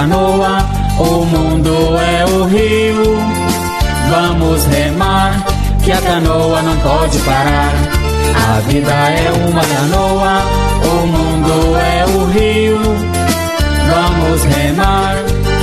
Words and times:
canoa, 0.00 0.64
o 0.98 1.26
mundo 1.26 1.74
é 1.98 2.24
o 2.24 2.44
rio. 2.44 3.18
Vamos 4.08 4.64
remar, 4.64 5.44
que 5.84 5.92
a 5.92 6.00
canoa 6.00 6.62
não 6.62 6.74
pode 6.78 7.18
parar. 7.18 7.74
A 8.34 8.60
vida 8.60 8.90
é 8.90 9.30
uma 9.30 9.60
canoa, 9.60 10.40
o 10.82 11.06
mundo 11.06 11.76
é 11.76 12.06
o 12.06 12.24
rio. 12.24 12.80
Vamos 13.90 14.42
remar, 14.44 15.16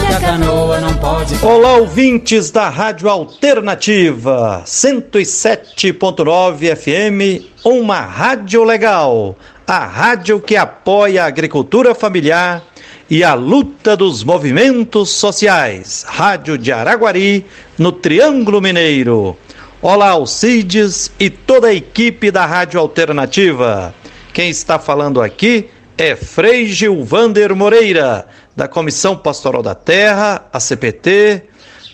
que 0.07 0.13
a 0.13 0.19
canoa 0.19 0.81
não 0.81 0.93
pode 0.93 1.33
parar. 1.33 1.53
Olá, 1.53 1.77
ouvintes 1.77 2.51
da 2.51 2.69
Rádio 2.69 3.09
Alternativa 3.09 4.61
107.9 4.67 6.75
FM, 6.75 7.43
uma 7.65 8.01
rádio 8.01 8.63
legal. 8.63 9.35
A 9.65 9.83
rádio 9.83 10.39
que 10.39 10.55
apoia 10.55 11.23
a 11.23 11.27
agricultura 11.27 11.95
familiar 11.95 12.61
e 13.09 13.23
a 13.23 13.33
luta 13.33 13.95
dos 13.95 14.23
movimentos 14.23 15.11
sociais. 15.11 16.03
Rádio 16.07 16.57
de 16.57 16.71
Araguari, 16.73 17.45
no 17.77 17.91
Triângulo 17.91 18.61
Mineiro. 18.61 19.37
Olá, 19.81 20.09
Alcides 20.09 21.11
e 21.17 21.29
toda 21.29 21.67
a 21.67 21.73
equipe 21.73 22.29
da 22.29 22.45
Rádio 22.45 22.79
Alternativa. 22.79 23.95
Quem 24.33 24.49
está 24.49 24.77
falando 24.77 25.21
aqui 25.21 25.69
é 25.97 26.15
Frei 26.15 26.67
Gilvander 26.67 27.55
Moreira, 27.55 28.27
da 28.55 28.67
Comissão 28.67 29.15
Pastoral 29.15 29.63
da 29.63 29.73
Terra, 29.73 30.45
a 30.51 30.59
CPT, 30.59 31.43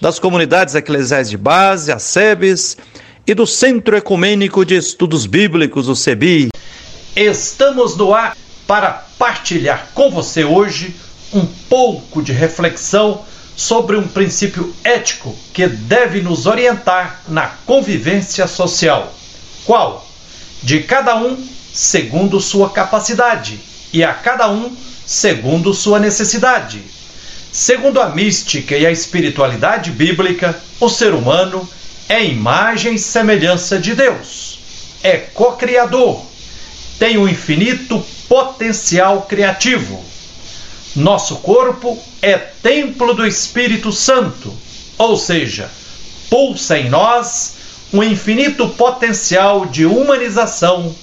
das 0.02 0.18
comunidades 0.18 0.74
eclesiais 0.74 1.30
de 1.30 1.38
base, 1.38 1.92
a 1.92 2.00
SEBES, 2.00 2.78
e 3.26 3.34
do 3.34 3.46
Centro 3.46 3.96
Ecumênico 3.96 4.66
de 4.66 4.76
Estudos 4.76 5.26
Bíblicos, 5.26 5.88
o 5.88 5.96
CEBI. 5.96 6.50
Estamos 7.16 7.96
no 7.96 8.14
ar 8.14 8.36
para 8.68 9.06
partilhar 9.18 9.90
com 9.94 10.10
você 10.10 10.44
hoje 10.44 10.94
um 11.34 11.46
pouco 11.46 12.22
de 12.22 12.32
reflexão 12.32 13.26
sobre 13.56 13.98
um 13.98 14.08
princípio 14.08 14.74
ético 14.84 15.36
que 15.54 15.68
deve 15.68 16.22
nos 16.22 16.46
orientar 16.46 17.22
na 17.28 17.48
convivência 17.66 18.48
social. 18.48 19.14
Qual? 19.66 20.08
De 20.62 20.82
cada 20.82 21.16
um 21.18 21.38
segundo 21.74 22.40
sua 22.40 22.70
capacidade 22.70 23.60
e 23.92 24.04
a 24.04 24.14
cada 24.14 24.50
um 24.50 24.76
segundo 25.06 25.74
sua 25.74 26.00
necessidade. 26.00 26.82
Segundo 27.52 28.02
a 28.02 28.10
mística 28.10 28.76
e 28.76 28.86
a 28.86 28.92
espiritualidade 28.92 29.92
bíblica, 29.92 30.60
o 30.80 30.90
ser 30.90 31.14
humano 31.14 31.68
é 32.10 32.24
imagem 32.24 32.96
e 32.96 33.00
semelhança 33.00 33.78
de 33.78 33.94
Deus. 33.94 34.60
É 35.04 35.18
co-criador. 35.18 36.24
Tem 36.98 37.18
um 37.18 37.28
infinito 37.28 38.04
potencial 38.28 39.24
criativo 39.24 40.13
nosso 40.96 41.38
corpo 41.38 41.98
é 42.22 42.38
templo 42.38 43.14
do 43.14 43.26
Espírito 43.26 43.92
Santo, 43.92 44.54
ou 44.98 45.18
seja, 45.18 45.70
pulsa 46.30 46.78
em 46.78 46.90
nós 46.90 47.56
um 47.92 48.04
infinito 48.04 48.70
potencial 48.70 49.66
de 49.66 49.86
humanização, 49.86 50.96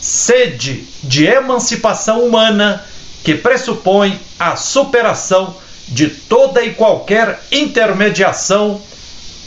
sede 0.00 0.84
de 1.02 1.24
emancipação 1.24 2.24
humana 2.24 2.84
que 3.22 3.34
pressupõe 3.34 4.20
a 4.38 4.56
superação 4.56 5.56
de 5.88 6.08
toda 6.08 6.62
e 6.62 6.74
qualquer 6.74 7.40
intermediação 7.50 8.80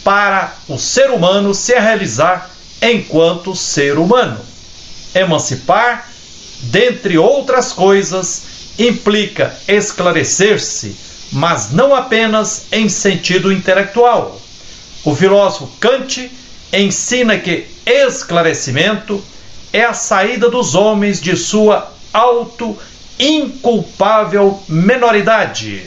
para 0.03 0.56
o 0.67 0.78
ser 0.78 1.09
humano 1.09 1.53
se 1.53 1.73
realizar 1.73 2.50
enquanto 2.81 3.56
ser 3.56 3.97
humano. 3.97 4.39
Emancipar, 5.13 6.09
dentre 6.61 7.17
outras 7.17 7.72
coisas, 7.72 8.54
implica 8.77 9.55
esclarecer-se, 9.67 10.95
mas 11.31 11.71
não 11.71 11.95
apenas 11.95 12.65
em 12.71 12.89
sentido 12.89 13.51
intelectual. 13.51 14.39
O 15.03 15.16
filósofo 15.16 15.72
Kant 15.79 16.31
ensina 16.73 17.38
que 17.38 17.67
esclarecimento 17.85 19.23
é 19.72 19.83
a 19.83 19.94
saída 19.94 20.50
dos 20.50 20.75
homens 20.75 21.22
de 21.22 21.35
sua 21.35 21.91
auto 22.13 22.77
inculpável 23.19 24.61
menoridade. 24.67 25.83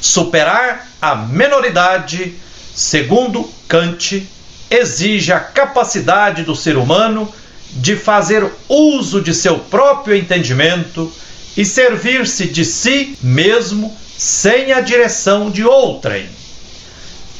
Superar 0.00 0.88
a 1.00 1.14
menoridade, 1.14 2.34
segundo 2.74 3.50
Kant, 3.68 4.26
exige 4.70 5.32
a 5.32 5.40
capacidade 5.40 6.42
do 6.42 6.54
ser 6.54 6.76
humano 6.76 7.32
de 7.72 7.96
fazer 7.96 8.48
uso 8.68 9.20
de 9.20 9.34
seu 9.34 9.58
próprio 9.58 10.16
entendimento 10.16 11.12
e 11.56 11.64
servir-se 11.64 12.46
de 12.46 12.64
si 12.64 13.16
mesmo 13.22 13.96
sem 14.16 14.72
a 14.72 14.80
direção 14.80 15.50
de 15.50 15.64
outrem. 15.64 16.28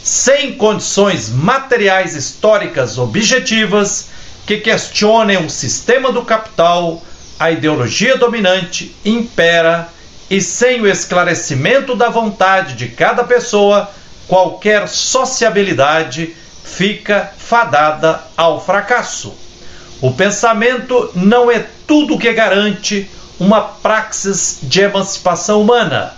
Sem 0.03 0.55
condições 0.55 1.29
materiais 1.29 2.15
históricas 2.15 2.97
objetivas 2.97 4.09
que 4.47 4.59
questionem 4.59 5.45
o 5.45 5.51
sistema 5.51 6.13
do 6.13 6.23
capital, 6.23 7.03
a 7.39 7.51
ideologia 7.51 8.17
dominante 8.17 8.95
impera 9.05 9.89
e 10.31 10.41
sem 10.41 10.81
o 10.81 10.87
esclarecimento 10.87 11.95
da 11.95 12.09
vontade 12.09 12.75
de 12.75 12.89
cada 12.89 13.25
pessoa, 13.25 13.91
qualquer 14.27 14.89
sociabilidade 14.89 16.35
fica 16.65 17.33
fadada 17.37 18.23
ao 18.37 18.65
fracasso. 18.65 19.35
O 20.01 20.13
pensamento 20.13 21.11
não 21.15 21.51
é 21.51 21.65
tudo 21.87 22.19
que 22.19 22.33
garante 22.33 23.09
uma 23.39 23.61
praxis 23.61 24.59
de 24.63 24.81
emancipação 24.81 25.61
humana, 25.61 26.15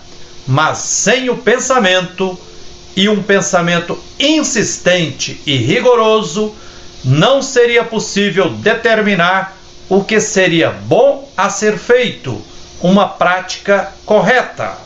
mas 0.47 0.77
sem 0.79 1.29
o 1.29 1.37
pensamento 1.37 2.37
e 2.95 3.07
um 3.07 3.21
pensamento 3.21 3.97
insistente 4.19 5.41
e 5.45 5.55
rigoroso, 5.57 6.53
não 7.03 7.41
seria 7.41 7.83
possível 7.83 8.49
determinar 8.49 9.55
o 9.87 10.03
que 10.03 10.19
seria 10.19 10.69
bom 10.69 11.29
a 11.35 11.49
ser 11.49 11.77
feito, 11.77 12.41
uma 12.81 13.07
prática 13.07 13.91
correta. 14.05 14.77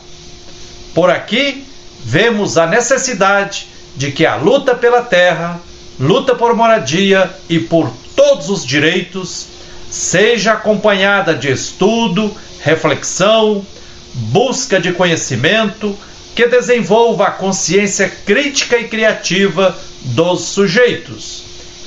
Por 0.94 1.10
aqui, 1.10 1.66
vemos 2.04 2.56
a 2.56 2.66
necessidade 2.66 3.68
de 3.96 4.10
que 4.12 4.26
a 4.26 4.36
luta 4.36 4.74
pela 4.74 5.02
terra, 5.02 5.60
luta 5.98 6.34
por 6.34 6.54
moradia 6.54 7.30
e 7.48 7.58
por 7.58 7.92
todos 8.14 8.48
os 8.48 8.64
direitos 8.64 9.46
seja 9.94 10.54
acompanhada 10.54 11.34
de 11.34 11.50
estudo, 11.50 12.34
reflexão, 12.60 13.64
busca 14.12 14.80
de 14.80 14.92
conhecimento 14.92 15.96
que 16.34 16.48
desenvolva 16.48 17.28
a 17.28 17.30
consciência 17.30 18.08
crítica 18.26 18.76
e 18.76 18.88
criativa 18.88 19.78
dos 20.00 20.46
sujeitos. 20.46 21.44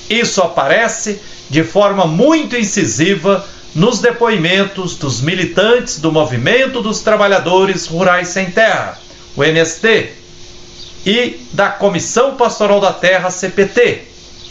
Isso 0.10 0.42
aparece 0.42 1.20
de 1.50 1.66
forma 1.66 2.08
muito 2.08 2.56
incisiva 2.56 3.46
nos 3.76 4.00
depoimentos 4.00 4.96
dos 4.96 5.20
militantes 5.20 6.00
do 6.00 6.10
Movimento 6.10 6.82
dos 6.82 7.02
Trabalhadores 7.02 7.88
Rurais 7.88 8.30
Sem 8.30 8.50
Terra, 8.50 8.98
o 9.36 9.44
MST, 9.44 10.14
e 11.06 11.46
da 11.52 11.70
Comissão 11.70 12.36
Pastoral 12.36 12.80
da 12.80 12.94
Terra, 12.94 13.30
CPT, 13.30 14.04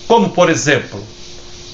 como 0.07 0.31
por 0.31 0.51
exemplo, 0.51 1.03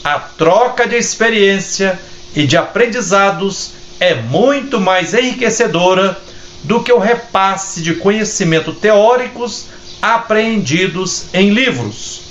a 0.04 0.18
troca 0.18 0.86
de 0.86 0.96
experiência 0.96 1.98
e 2.34 2.46
de 2.46 2.56
aprendizados 2.56 3.72
é 4.00 4.14
muito 4.14 4.80
mais 4.80 5.14
enriquecedora 5.14 6.20
do 6.64 6.82
que 6.82 6.92
o 6.92 6.98
repasse 6.98 7.82
de 7.82 7.94
conhecimento 7.94 8.72
teóricos 8.72 9.66
apreendidos 10.00 11.26
em 11.32 11.50
livros. 11.50 12.22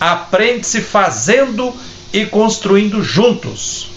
Aprende-se 0.00 0.80
fazendo 0.80 1.72
e 2.12 2.26
construindo 2.26 3.02
juntos, 3.02 3.88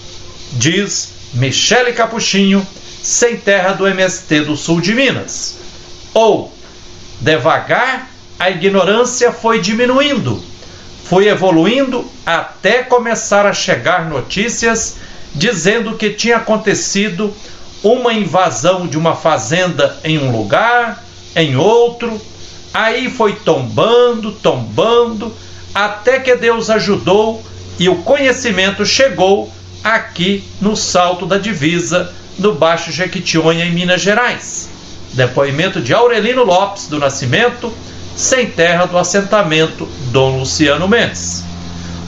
diz 0.53 1.09
Michele 1.33 1.93
Capuchinho, 1.93 2.65
sem 3.01 3.37
terra 3.37 3.73
do 3.73 3.87
MST 3.87 4.41
do 4.41 4.55
Sul 4.55 4.79
de 4.79 4.93
Minas. 4.93 5.57
Ou, 6.13 6.53
devagar, 7.19 8.09
a 8.39 8.51
ignorância 8.51 9.31
foi 9.31 9.59
diminuindo 9.59 10.54
foi 11.05 11.27
evoluindo 11.27 12.09
até 12.25 12.83
começar 12.83 13.45
a 13.45 13.53
chegar 13.53 14.09
notícias 14.09 14.97
dizendo 15.33 15.95
que 15.95 16.09
tinha 16.09 16.37
acontecido 16.37 17.33
uma 17.83 18.13
invasão 18.13 18.87
de 18.87 18.97
uma 18.97 19.15
fazenda 19.15 19.97
em 20.03 20.17
um 20.17 20.31
lugar, 20.31 21.03
em 21.35 21.55
outro. 21.55 22.19
Aí 22.73 23.09
foi 23.09 23.33
tombando, 23.33 24.31
tombando, 24.31 25.31
até 25.73 26.19
que 26.19 26.35
Deus 26.35 26.69
ajudou 26.69 27.43
e 27.77 27.87
o 27.87 27.97
conhecimento 27.97 28.85
chegou 28.85 29.51
aqui 29.83 30.43
no 30.59 30.75
Salto 30.75 31.25
da 31.25 31.37
Divisa, 31.37 32.11
no 32.39 32.53
Baixo 32.53 32.91
Jequitinhonha, 32.91 33.65
em 33.65 33.71
Minas 33.71 34.01
Gerais. 34.01 34.69
Depoimento 35.13 35.79
de 35.79 35.93
Aurelino 35.93 36.43
Lopes 36.43 36.87
do 36.87 36.97
Nascimento 36.97 37.71
sem 38.15 38.49
terra 38.49 38.85
do 38.85 38.97
assentamento 38.97 39.85
Dom 40.11 40.39
Luciano 40.39 40.87
Mendes. 40.87 41.43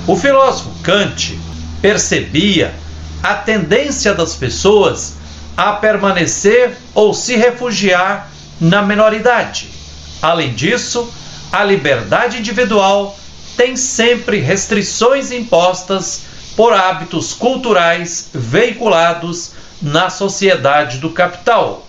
O 0.07 0.15
filósofo 0.15 0.71
Kant 0.81 1.37
percebia 1.81 2.73
a 3.21 3.35
tendência 3.35 4.13
das 4.13 4.35
pessoas 4.35 5.15
a 5.55 5.73
permanecer 5.73 6.77
ou 6.93 7.13
se 7.13 7.35
refugiar 7.35 8.29
na 8.59 8.81
menoridade. 8.81 9.69
Além 10.21 10.53
disso, 10.53 11.11
a 11.51 11.63
liberdade 11.63 12.37
individual 12.37 13.17
tem 13.57 13.75
sempre 13.75 14.39
restrições 14.39 15.31
impostas 15.31 16.21
por 16.55 16.73
hábitos 16.73 17.33
culturais 17.33 18.29
veiculados 18.33 19.51
na 19.81 20.09
sociedade 20.09 20.99
do 20.99 21.09
capital. 21.09 21.85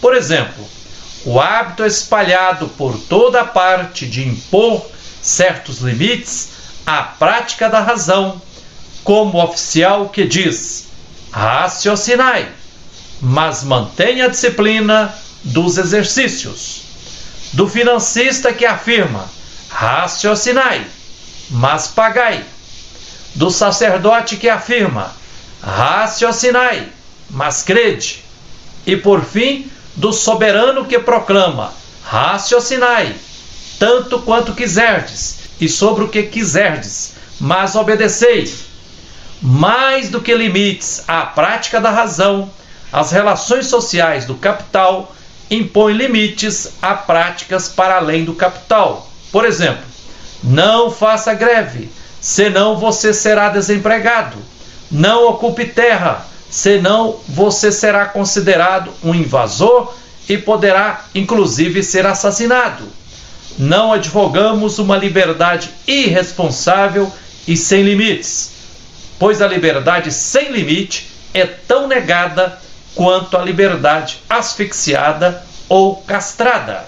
Por 0.00 0.14
exemplo, 0.14 0.64
o 1.26 1.40
hábito 1.40 1.84
espalhado 1.84 2.68
por 2.68 2.96
toda 2.96 3.44
parte 3.44 4.06
de 4.06 4.26
impor 4.26 4.86
certos 5.20 5.80
limites 5.80 6.50
à 6.86 7.02
prática 7.02 7.68
da 7.68 7.80
razão, 7.80 8.40
como 9.02 9.36
o 9.36 9.44
oficial 9.44 10.08
que 10.08 10.24
diz: 10.24 10.86
raciocinai, 11.32 12.48
mas 13.20 13.64
mantenha 13.64 14.26
a 14.26 14.28
disciplina 14.28 15.12
dos 15.42 15.76
exercícios. 15.78 16.82
Do 17.52 17.68
financista 17.68 18.52
que 18.52 18.64
afirma: 18.64 19.28
raciocinai, 19.68 20.86
mas 21.50 21.88
pagai. 21.88 22.44
Do 23.34 23.50
sacerdote 23.50 24.36
que 24.36 24.48
afirma: 24.48 25.12
raciocinai, 25.60 26.88
mas 27.28 27.64
crede. 27.64 28.22
E 28.86 28.96
por 28.96 29.24
fim, 29.24 29.68
do 29.96 30.12
soberano 30.12 30.84
que 30.84 30.98
proclama: 30.98 31.72
raciocinai, 32.04 33.16
tanto 33.78 34.20
quanto 34.20 34.54
quiserdes, 34.54 35.38
e 35.60 35.68
sobre 35.68 36.04
o 36.04 36.08
que 36.08 36.22
quiserdes, 36.24 37.14
mas 37.40 37.74
obedecei. 37.74 38.52
Mais 39.42 40.08
do 40.08 40.20
que 40.20 40.34
limites 40.34 41.02
à 41.06 41.22
prática 41.22 41.80
da 41.80 41.90
razão, 41.90 42.50
as 42.92 43.10
relações 43.10 43.66
sociais 43.66 44.24
do 44.24 44.34
capital 44.34 45.14
impõem 45.50 45.94
limites 45.94 46.72
a 46.80 46.94
práticas 46.94 47.68
para 47.68 47.96
além 47.96 48.24
do 48.24 48.34
capital. 48.34 49.10
Por 49.30 49.44
exemplo, 49.44 49.84
não 50.42 50.90
faça 50.90 51.34
greve, 51.34 51.90
senão 52.20 52.76
você 52.76 53.12
será 53.12 53.48
desempregado. 53.48 54.38
Não 54.90 55.28
ocupe 55.28 55.66
terra, 55.66 56.26
senão 56.50 57.16
você 57.28 57.72
será 57.72 58.06
considerado 58.06 58.92
um 59.02 59.14
invasor 59.14 59.94
e 60.28 60.36
poderá 60.38 61.04
inclusive 61.14 61.82
ser 61.82 62.06
assassinado. 62.06 62.84
Não 63.58 63.92
advogamos 63.92 64.78
uma 64.78 64.96
liberdade 64.96 65.70
irresponsável 65.86 67.10
e 67.46 67.56
sem 67.56 67.82
limites, 67.82 68.50
pois 69.18 69.40
a 69.40 69.46
liberdade 69.46 70.12
sem 70.12 70.50
limite 70.50 71.08
é 71.32 71.46
tão 71.46 71.86
negada 71.86 72.58
quanto 72.94 73.36
a 73.36 73.42
liberdade 73.42 74.20
asfixiada 74.28 75.44
ou 75.68 75.96
castrada. 75.96 76.86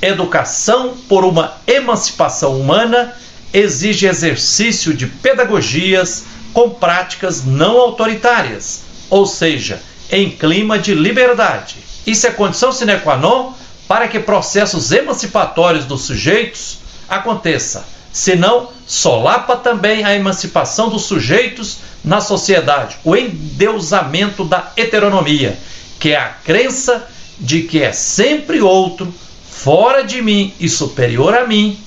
Educação 0.00 0.94
por 1.08 1.24
uma 1.24 1.54
emancipação 1.66 2.60
humana 2.60 3.14
exige 3.52 4.06
exercício 4.06 4.92
de 4.92 5.06
pedagogias 5.06 6.24
com 6.52 6.70
práticas 6.70 7.44
não 7.44 7.78
autoritárias, 7.78 8.82
ou 9.10 9.26
seja, 9.26 9.80
em 10.10 10.30
clima 10.30 10.78
de 10.78 10.94
liberdade. 10.94 11.76
Isso 12.06 12.26
é 12.26 12.30
condição 12.30 12.72
sine 12.72 12.98
qua 12.98 13.16
non 13.16 13.52
para 13.88 14.08
que 14.08 14.18
processos 14.20 14.92
emancipatórios 14.92 15.84
dos 15.84 16.02
sujeitos 16.02 16.78
aconteça. 17.08 17.86
Senão, 18.12 18.70
solapa 18.86 19.56
também 19.56 20.04
a 20.04 20.14
emancipação 20.14 20.88
dos 20.88 21.02
sujeitos 21.02 21.78
na 22.02 22.20
sociedade, 22.20 22.96
o 23.04 23.14
endeusamento 23.16 24.44
da 24.44 24.72
heteronomia, 24.76 25.58
que 25.98 26.12
é 26.12 26.16
a 26.16 26.28
crença 26.28 27.06
de 27.38 27.62
que 27.62 27.82
é 27.82 27.92
sempre 27.92 28.62
outro, 28.62 29.12
fora 29.50 30.02
de 30.02 30.22
mim 30.22 30.54
e 30.58 30.68
superior 30.68 31.36
a 31.36 31.46
mim, 31.46 31.78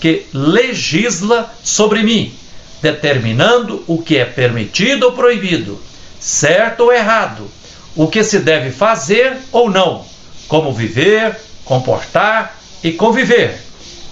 que 0.00 0.26
legisla 0.32 1.52
sobre 1.62 2.02
mim 2.02 2.34
determinando 2.82 3.84
o 3.86 4.02
que 4.02 4.16
é 4.16 4.24
permitido 4.24 5.06
ou 5.06 5.12
proibido, 5.12 5.80
certo 6.18 6.84
ou 6.84 6.92
errado, 6.92 7.50
o 7.94 8.06
que 8.08 8.22
se 8.22 8.38
deve 8.40 8.70
fazer 8.70 9.36
ou 9.52 9.70
não, 9.70 10.04
como 10.48 10.72
viver, 10.72 11.36
comportar 11.64 12.56
e 12.82 12.92
conviver. 12.92 13.60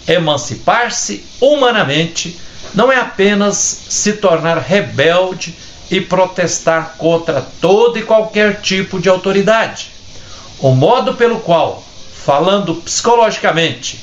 Emancipar-se 0.06 1.24
humanamente 1.40 2.38
não 2.74 2.90
é 2.90 2.96
apenas 2.96 3.56
se 3.56 4.14
tornar 4.14 4.58
rebelde 4.58 5.54
e 5.90 6.00
protestar 6.00 6.94
contra 6.98 7.40
todo 7.60 7.98
e 7.98 8.02
qualquer 8.02 8.60
tipo 8.60 9.00
de 9.00 9.08
autoridade. 9.08 9.90
O 10.60 10.72
modo 10.72 11.14
pelo 11.14 11.40
qual, 11.40 11.82
falando 12.24 12.74
psicologicamente, 12.74 14.00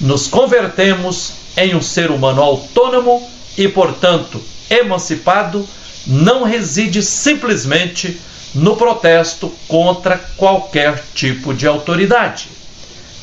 nos 0.00 0.28
convertemos 0.28 1.32
em 1.56 1.74
um 1.74 1.82
ser 1.82 2.10
humano 2.10 2.42
autônomo 2.42 3.35
e, 3.56 3.68
portanto, 3.68 4.42
emancipado, 4.68 5.66
não 6.06 6.44
reside 6.44 7.02
simplesmente 7.02 8.20
no 8.54 8.76
protesto 8.76 9.52
contra 9.66 10.18
qualquer 10.36 11.02
tipo 11.14 11.52
de 11.52 11.66
autoridade. 11.66 12.48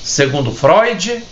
Segundo 0.04 0.52
Freud, 0.52 1.24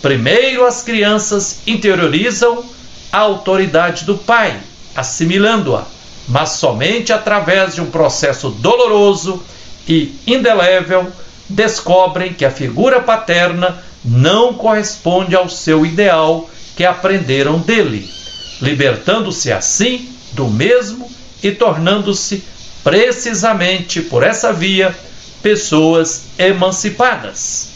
primeiro 0.00 0.64
as 0.64 0.82
crianças 0.82 1.60
interiorizam 1.66 2.64
a 3.12 3.18
autoridade 3.18 4.04
do 4.04 4.16
pai, 4.16 4.58
assimilando-a, 4.94 5.84
mas 6.28 6.50
somente 6.50 7.12
através 7.12 7.74
de 7.74 7.80
um 7.80 7.90
processo 7.90 8.50
doloroso 8.50 9.42
e 9.88 10.14
indelével 10.26 11.10
descobrem 11.48 12.32
que 12.32 12.44
a 12.44 12.50
figura 12.50 13.00
paterna 13.00 13.82
não 14.04 14.54
corresponde 14.54 15.34
ao 15.34 15.48
seu 15.48 15.84
ideal 15.84 16.48
que 16.76 16.84
aprenderam 16.84 17.58
dele 17.58 18.19
libertando-se 18.60 19.50
assim 19.50 20.08
do 20.32 20.48
mesmo 20.48 21.10
e 21.42 21.50
tornando-se 21.50 22.44
precisamente 22.84 24.00
por 24.00 24.22
essa 24.22 24.52
via 24.52 24.96
pessoas 25.42 26.22
emancipadas. 26.38 27.68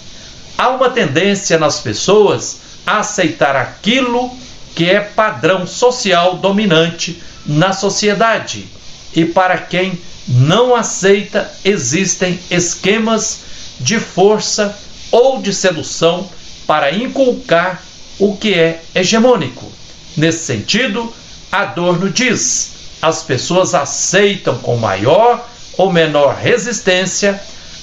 Há 0.56 0.68
uma 0.70 0.90
tendência 0.90 1.58
nas 1.58 1.80
pessoas 1.80 2.58
a 2.86 2.98
aceitar 2.98 3.56
aquilo 3.56 4.30
que 4.74 4.90
é 4.90 5.00
padrão 5.00 5.66
social 5.66 6.36
dominante 6.36 7.22
na 7.46 7.72
sociedade, 7.72 8.66
e 9.14 9.24
para 9.24 9.58
quem 9.58 9.98
não 10.26 10.74
aceita 10.74 11.50
existem 11.64 12.40
esquemas 12.50 13.40
de 13.78 13.98
força 14.00 14.76
ou 15.10 15.40
de 15.40 15.52
sedução 15.52 16.28
para 16.66 16.92
inculcar 16.92 17.82
o 18.18 18.36
que 18.36 18.54
é 18.54 18.82
hegemônico. 18.94 19.70
Nesse 20.16 20.44
sentido, 20.44 21.12
Adorno 21.50 22.08
diz: 22.08 22.70
as 23.02 23.22
pessoas 23.22 23.74
aceitam 23.74 24.58
com 24.58 24.76
maior 24.76 25.46
ou 25.76 25.92
menor 25.92 26.36
resistência 26.36 27.40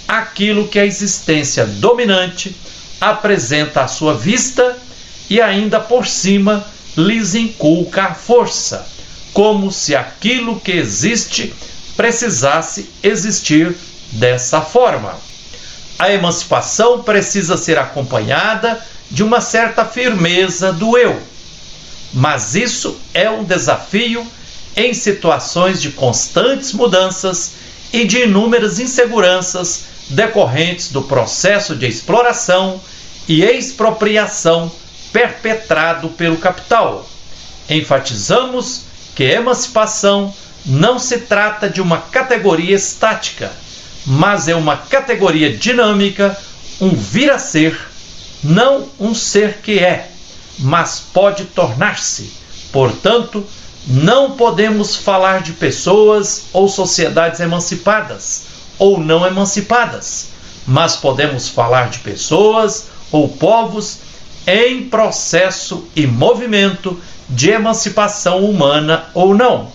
aquilo 0.08 0.68
que 0.68 0.80
a 0.80 0.86
existência 0.86 1.66
dominante 1.66 2.56
apresenta 3.00 3.82
à 3.82 3.88
sua 3.88 4.14
vista 4.14 4.78
e 5.30 5.42
ainda 5.42 5.80
por 5.80 6.08
cima 6.08 6.66
lhes 6.98 7.36
inculca 7.36 8.04
a 8.04 8.14
força, 8.14 8.88
como 9.34 9.72
se 9.72 9.96
aquilo 9.96 10.60
que 10.60 10.72
existe 10.72 11.54
precisasse 11.96 12.90
existir 13.04 13.76
dessa 14.12 14.62
forma. 14.62 15.16
A 16.00 16.12
emancipação 16.12 17.04
precisa 17.04 17.58
ser 17.58 17.78
acompanhada 17.78 18.84
de 19.10 19.24
uma 19.24 19.40
certa 19.40 19.86
firmeza 19.86 20.74
do 20.74 20.98
eu 20.98 21.31
mas 22.14 22.56
isso 22.56 22.98
é 23.14 23.30
um 23.30 23.44
desafio 23.44 24.26
em 24.76 24.94
situações 24.94 25.82
de 25.82 25.92
constantes 25.92 26.74
mudanças 26.74 27.54
e 27.94 28.06
de 28.06 28.24
inúmeras 28.24 28.80
inseguranças 28.80 29.86
decorrentes 30.10 30.92
do 30.92 31.02
processo 31.02 31.76
de 31.76 31.88
exploração 31.88 32.82
e 33.28 33.44
expropriação 33.44 34.72
perpetrado 35.12 36.10
pelo 36.10 36.38
capital. 36.38 37.08
Enfatizamos 37.70 38.82
que 39.16 39.24
emancipação 39.24 40.34
não 40.66 41.00
se 41.00 41.20
trata 41.20 41.70
de 41.70 41.82
uma 41.82 41.98
categoria 41.98 42.76
estática, 42.76 43.52
mas 44.06 44.48
é 44.48 44.56
uma 44.56 44.78
categoria 44.78 45.56
dinâmica, 45.56 46.38
um 46.80 46.90
vir 46.90 47.32
a 47.32 47.40
ser, 47.40 47.78
não 48.44 48.88
um 49.00 49.14
ser 49.14 49.58
que 49.58 49.80
é 49.80 50.11
mas 50.62 51.02
pode 51.14 51.46
tornar-se. 51.46 52.32
Portanto, 52.72 53.46
não 53.88 54.32
podemos 54.32 54.96
falar 54.96 55.42
de 55.42 55.54
pessoas 55.54 56.44
ou 56.54 56.68
sociedades 56.68 57.40
emancipadas 57.40 58.44
ou 58.78 59.00
não 59.00 59.26
emancipadas, 59.26 60.30
mas 60.66 60.96
podemos 60.96 61.50
falar 61.50 61.90
de 61.90 62.00
pessoas 62.00 62.88
ou 63.12 63.28
povos 63.28 64.00
em 64.48 64.84
processo 64.84 65.86
e 65.96 66.08
movimento 66.08 67.00
de 67.30 67.50
emancipação 67.50 68.46
humana 68.46 69.06
ou 69.14 69.34
não. 69.34 69.72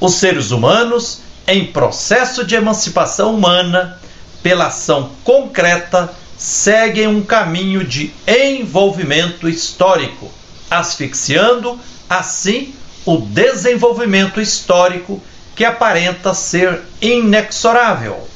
Os 0.00 0.14
seres 0.14 0.50
humanos 0.50 1.20
em 1.46 1.66
processo 1.66 2.44
de 2.44 2.54
emancipação 2.54 3.34
humana 3.34 3.98
pela 4.42 4.66
ação 4.66 5.10
concreta, 5.24 6.10
seguem 6.40 7.06
um 7.06 7.22
caminho 7.22 7.84
de 7.84 8.14
envolvimento 8.26 9.46
histórico, 9.46 10.32
asfixiando, 10.70 11.78
assim, 12.08 12.74
o 13.04 13.18
desenvolvimento 13.18 14.40
histórico 14.40 15.22
que 15.54 15.66
aparenta 15.66 16.32
ser 16.32 16.80
inexorável. 16.98 18.26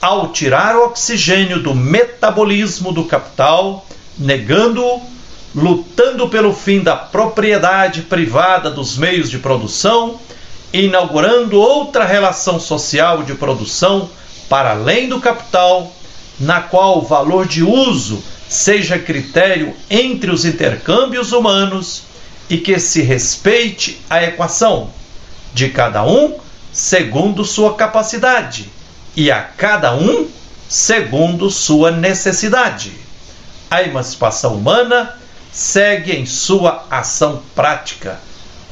Ao 0.00 0.28
tirar 0.28 0.76
o 0.76 0.84
oxigênio 0.84 1.60
do 1.60 1.74
metabolismo 1.74 2.92
do 2.92 3.02
capital, 3.02 3.84
negando-o, 4.16 5.02
lutando 5.52 6.28
pelo 6.28 6.54
fim 6.54 6.84
da 6.84 6.94
propriedade 6.94 8.02
privada 8.02 8.70
dos 8.70 8.96
meios 8.96 9.28
de 9.28 9.40
produção, 9.40 10.20
inaugurando 10.72 11.58
outra 11.58 12.04
relação 12.04 12.60
social 12.60 13.24
de 13.24 13.34
produção 13.34 14.08
para 14.48 14.70
além 14.70 15.08
do 15.08 15.20
capital, 15.20 15.92
na 16.38 16.60
qual 16.60 16.98
o 16.98 17.06
valor 17.06 17.46
de 17.46 17.62
uso 17.62 18.22
seja 18.48 18.98
critério 18.98 19.74
entre 19.88 20.30
os 20.30 20.44
intercâmbios 20.44 21.32
humanos 21.32 22.02
e 22.48 22.58
que 22.58 22.78
se 22.78 23.02
respeite 23.02 24.00
a 24.08 24.22
equação 24.22 24.90
de 25.52 25.68
cada 25.68 26.04
um 26.04 26.38
segundo 26.72 27.44
sua 27.44 27.74
capacidade 27.74 28.68
e 29.16 29.30
a 29.30 29.40
cada 29.40 29.94
um 29.94 30.28
segundo 30.68 31.50
sua 31.50 31.90
necessidade. 31.90 32.92
A 33.70 33.82
emancipação 33.82 34.54
humana 34.54 35.16
segue 35.52 36.12
em 36.12 36.26
sua 36.26 36.84
ação 36.90 37.42
prática 37.54 38.18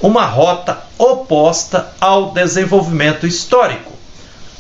uma 0.00 0.26
rota 0.26 0.82
oposta 0.98 1.92
ao 2.00 2.32
desenvolvimento 2.32 3.24
histórico, 3.24 3.92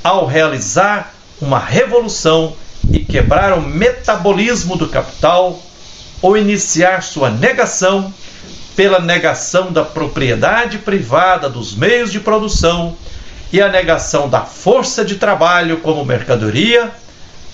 ao 0.04 0.24
realizar 0.24 1.12
uma 1.40 1.58
revolução 1.58 2.54
e 2.92 3.00
quebrar 3.00 3.54
o 3.54 3.62
metabolismo 3.62 4.76
do 4.76 4.88
capital 4.88 5.60
ou 6.20 6.36
iniciar 6.36 7.02
sua 7.02 7.30
negação 7.30 8.12
pela 8.76 9.00
negação 9.00 9.72
da 9.72 9.84
propriedade 9.84 10.78
privada 10.78 11.48
dos 11.48 11.74
meios 11.74 12.12
de 12.12 12.20
produção 12.20 12.96
e 13.52 13.60
a 13.60 13.68
negação 13.68 14.28
da 14.28 14.42
força 14.42 15.04
de 15.04 15.16
trabalho 15.16 15.78
como 15.78 16.04
mercadoria, 16.04 16.90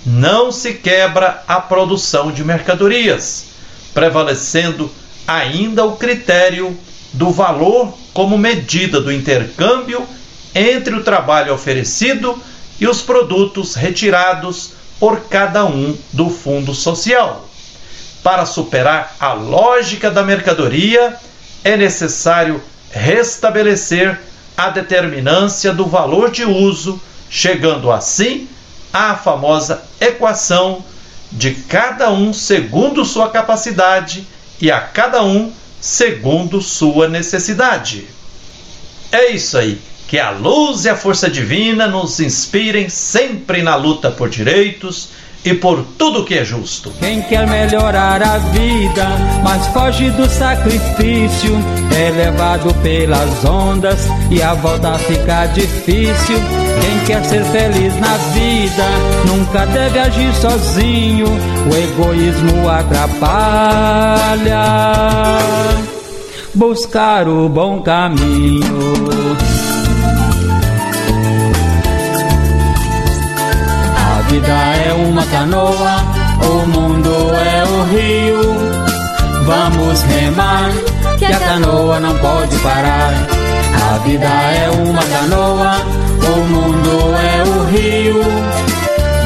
não 0.07 0.53
se 0.53 0.75
quebra 0.75 1.43
a 1.47 1.61
produção 1.61 2.31
de 2.31 2.45
mercadorias, 2.45 3.47
prevalecendo 3.93 4.91
ainda 5.27 5.85
o 5.85 5.97
critério 5.97 6.79
do 7.13 7.31
valor 7.31 7.97
como 8.15 8.39
medida 8.39 9.01
do 9.01 9.13
intercâmbio 9.13 10.07
entre 10.55 10.95
o 10.95 11.03
trabalho 11.03 11.53
oferecido 11.53 12.41
e 12.81 12.87
os 12.87 13.03
produtos 13.03 13.75
retirados 13.75 14.78
por 14.99 15.29
cada 15.29 15.65
um 15.65 15.97
do 16.13 16.29
fundo 16.29 16.75
social. 16.75 17.49
Para 18.23 18.45
superar 18.45 19.17
a 19.21 19.33
lógica 19.33 20.11
da 20.11 20.23
mercadoria, 20.23 21.17
é 21.65 21.77
necessário 21.77 22.63
restabelecer 22.91 24.21
a 24.57 24.71
determinância 24.71 25.73
do 25.73 25.87
valor 25.87 26.31
de 26.31 26.45
uso, 26.45 27.01
chegando 27.31 27.93
assim 27.93 28.49
à 28.93 29.15
famosa 29.15 29.83
equação 30.01 30.85
de 31.31 31.53
cada 31.55 32.11
um 32.11 32.33
segundo 32.33 33.05
sua 33.05 33.31
capacidade 33.31 34.27
e 34.61 34.71
a 34.71 34.81
cada 34.81 35.23
um 35.23 35.53
segundo 35.81 36.61
sua 36.61 37.09
necessidade. 37.09 38.09
É 39.13 39.31
isso 39.31 39.57
aí. 39.57 39.81
Que 40.09 40.19
a 40.19 40.31
luz 40.31 40.87
e 40.87 40.89
a 40.89 40.97
força 40.97 41.29
divina 41.29 41.87
nos 41.87 42.19
inspirem 42.19 42.89
sempre 42.89 43.63
na 43.63 43.77
luta 43.77 44.11
por 44.11 44.31
direitos 44.31 45.11
e 45.45 45.53
por 45.53 45.85
tudo 45.99 46.25
que 46.25 46.35
é 46.35 46.45
justo. 46.45 46.91
Quem 46.99 47.21
quer 47.23 47.47
melhorar 47.47 48.23
a 48.23 48.39
vida, 48.39 49.07
mas 49.45 49.67
foge 49.69 50.11
do 50.13 50.27
sacrifício, 50.27 51.55
é 51.95 52.11
levado 52.11 52.73
pelas 52.83 53.45
ondas 53.45 53.99
e 54.31 54.43
a 54.43 54.55
volta 54.55 54.99
fica 54.99 55.45
difícil. 55.47 56.39
Quem 56.81 57.05
quer 57.07 57.23
ser 57.27 57.45
feliz 57.45 57.95
na 58.01 58.17
vida, 58.33 58.85
nunca 59.27 59.67
deve 59.67 59.99
agir 59.99 60.35
sozinho, 60.37 61.27
o 61.27 61.77
egoísmo 61.77 62.67
atrapalha. 62.67 63.29
Buscar 66.55 67.29
o 67.29 67.47
bom 67.49 67.83
caminho. 67.83 69.48
Vida 74.39 74.53
é 74.53 74.93
uma 74.93 75.27
canoa, 75.27 75.97
o 76.41 76.67
mundo 76.69 77.11
é 77.35 77.65
o 77.65 77.83
rio. 77.93 78.39
Vamos 79.45 80.03
remar, 80.03 80.71
que 81.19 81.25
a 81.25 81.39
canoa 81.39 81.99
não 81.99 82.17
pode 82.19 82.57
parar. 82.59 83.13
A 83.91 83.99
vida 83.99 84.27
é 84.27 84.71
uma 84.71 85.03
canoa, 85.03 85.73
o 86.23 86.41
mundo 86.53 87.17
é 87.17 87.43
o 87.43 87.65
rio. 87.71 88.23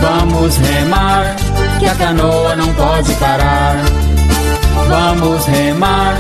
Vamos 0.00 0.56
remar, 0.56 1.36
que 1.78 1.86
a 1.86 1.94
canoa 1.94 2.56
não 2.56 2.72
pode 2.72 3.12
parar. 3.14 3.76
Vamos 4.88 5.44
remar, 5.46 6.16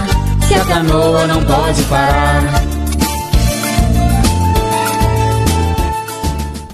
que 0.48 0.54
a 0.54 0.64
canoa 0.66 1.26
não 1.26 1.42
pode 1.44 1.82
parar. 1.84 2.71